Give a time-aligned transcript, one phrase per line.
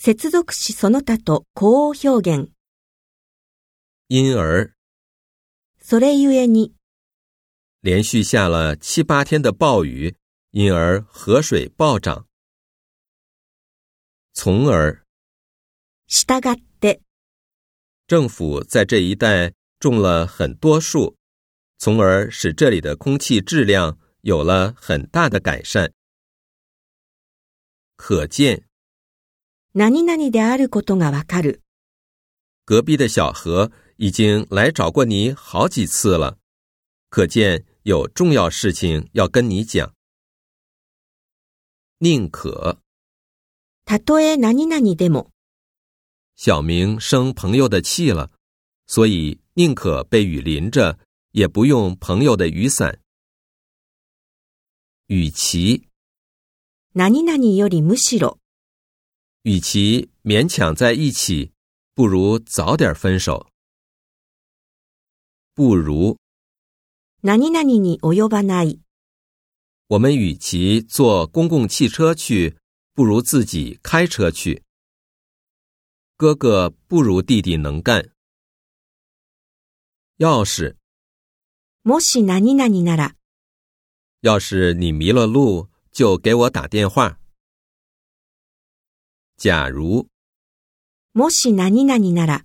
[0.00, 2.50] 接続詞その他と項を表現。
[4.08, 4.74] 因而
[5.80, 6.72] それゆえに、
[7.82, 10.16] 连续下了七八天的暴雨，
[10.50, 12.26] 因而河水暴涨。
[14.32, 15.04] 从而
[16.08, 17.00] 従って、
[18.06, 21.16] 政府在这一带种了很多树，
[21.78, 25.92] 从而使这里的空气质量有了很大的改善。
[27.96, 28.68] 可见
[29.73, 31.61] 何々であることがわかる。
[32.65, 36.37] 隔壁的小何已经来找过你好几次了，
[37.09, 39.93] 可见有重要事情要跟你讲。
[41.99, 42.81] 宁可
[43.85, 45.29] たとえ何々でも、
[46.35, 48.29] 小明生朋友的气了，
[48.87, 50.99] 所以宁可被雨淋着，
[51.31, 52.99] 也不用朋友的雨伞。
[55.07, 55.87] 与其
[56.93, 58.40] 何々よりむしろ、
[59.42, 61.52] 与其勉强在一起，
[61.94, 63.48] 不如早点分手。
[65.54, 66.18] 不如
[67.22, 68.80] 何々に及ばない。
[69.88, 72.58] 我们与其坐公共汽车去，
[72.92, 74.62] 不如自己开车去。
[76.16, 78.10] 哥哥不如弟弟能干。
[80.16, 80.76] 要是
[81.82, 83.14] もし何々なら、
[84.22, 87.19] 要是你迷了路，就给我打电话。
[89.40, 90.08] 假如
[91.14, 92.44] もし何々なら、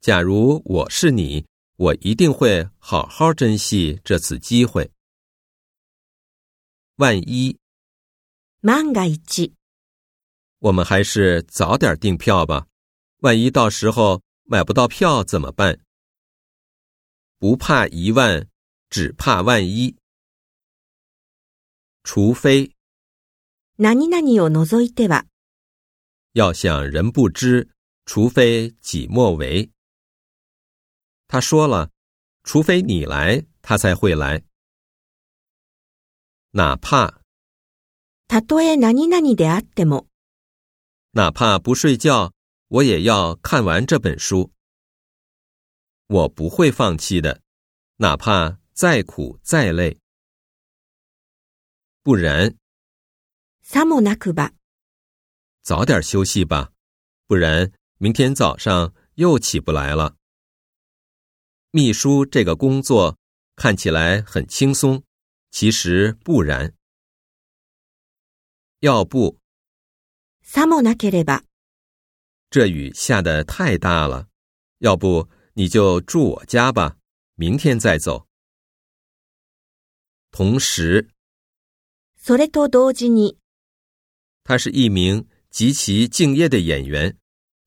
[0.00, 4.90] 假如我是你，我一定会好好珍惜这次机会。
[6.96, 7.58] 万一
[8.62, 9.52] 万が一、
[10.60, 12.66] 我们还是早点订票吧，
[13.18, 15.78] 万一到时候买不到票怎么办？
[17.38, 18.48] 不怕一万，
[18.88, 19.96] 只怕万一。
[22.02, 22.72] 除非
[23.76, 25.26] 何々を除いては、
[26.32, 27.70] 要想人不知，
[28.04, 29.70] 除非己莫为。
[31.28, 31.90] 他说了，
[32.44, 34.44] 除非你来，他才会来。
[36.52, 37.20] 哪怕
[38.28, 40.06] たとえ何々であっても、
[41.12, 42.32] 哪怕不睡觉，
[42.68, 44.52] 我也要看完这本书。
[46.08, 47.40] 我不会放弃的，
[47.96, 49.98] 哪怕再苦再累。
[52.02, 52.56] 不然，
[53.64, 54.52] さもなくば、
[55.62, 56.72] 早点休息吧，
[57.26, 60.16] 不然明天早上又起不来了。
[61.70, 63.18] 秘书这个工作
[63.56, 65.02] 看起来很轻松，
[65.50, 66.74] 其实不然。
[68.80, 69.38] 要不，
[70.44, 71.42] さもなければ、
[72.50, 74.28] 这雨下得太大了，
[74.78, 76.98] 要不你就住我家吧，
[77.34, 78.26] 明天再走。
[80.30, 81.08] 同时，
[82.18, 83.38] それと同時に、
[84.44, 87.16] 她是一名 极其敬业的演员，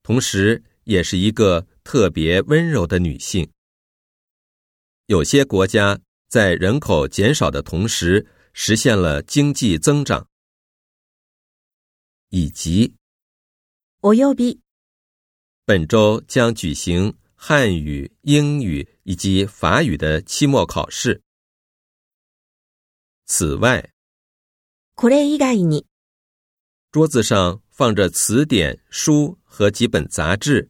[0.02, 3.50] 同时也是一个特别温柔的女性。
[5.06, 10.28] 有些国家在人口减少的同时实现了经济增长，
[12.28, 12.94] 以及
[14.00, 14.60] および、
[15.64, 21.22] 本周将举行汉语、英语以及法语的期末考试。
[23.26, 23.92] 此外，
[24.94, 25.86] これ以外に、
[26.90, 30.68] 桌子上 放着词典、书和几本杂志，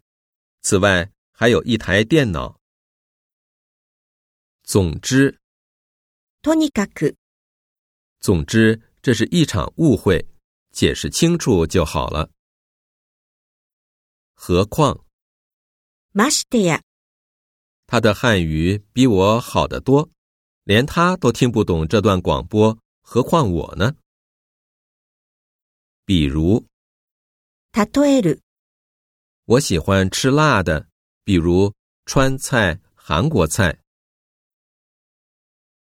[0.62, 2.60] 此外还有一台电脑。
[4.62, 5.38] 总之，
[6.42, 7.16] とにかく、
[8.20, 10.24] 总之，这是一场误会，
[10.70, 12.30] 解释清楚就好了。
[14.34, 15.04] 何况
[16.12, 16.80] ましてや、
[17.86, 20.08] 他的汉语比我好得多，
[20.64, 23.96] 连他都听不懂这段广播，何况我呢？
[26.04, 26.64] 比如，
[27.74, 28.40] 例える、
[29.46, 30.88] 我喜欢吃辣的，
[31.24, 31.74] 比如
[32.04, 33.78] 川菜、韩国菜。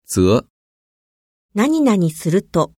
[0.05, 0.47] 则
[1.53, 2.73] 何々すると、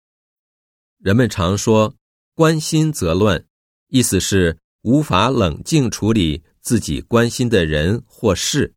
[0.99, 1.95] 人们常说“
[2.35, 3.47] 关心则乱”，
[3.89, 8.74] 意思是无法冷静处理自己关心的人或事。